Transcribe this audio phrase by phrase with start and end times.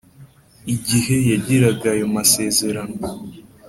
[0.73, 2.97] igihe yagiraga ayo masezerano